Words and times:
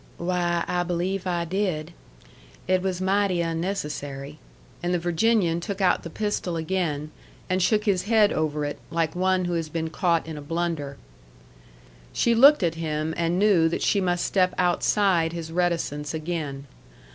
"Why, 0.17 0.65
I 0.67 0.81
believe 0.81 1.27
I 1.27 1.45
did. 1.45 1.93
It 2.67 2.81
was 2.81 2.99
mighty 3.01 3.41
unnecessary." 3.41 4.39
And 4.81 4.95
the 4.95 4.97
Virginian 4.97 5.59
took 5.59 5.79
out 5.79 6.01
the 6.01 6.09
pistol 6.09 6.55
again, 6.55 7.11
and 7.47 7.61
shook 7.61 7.83
his 7.83 8.05
head 8.05 8.33
over 8.33 8.65
it, 8.65 8.79
like 8.89 9.15
one 9.15 9.45
who 9.45 9.53
has 9.53 9.69
been 9.69 9.91
caught 9.91 10.25
in 10.25 10.37
a 10.39 10.41
blunder. 10.41 10.97
She 12.13 12.33
looked 12.33 12.63
at 12.63 12.73
him, 12.81 13.13
and 13.15 13.37
knew 13.37 13.69
that 13.69 13.83
she 13.83 14.01
must 14.01 14.25
step 14.25 14.55
outside 14.57 15.33
his 15.33 15.51
reticence 15.51 16.15
again. 16.15 16.65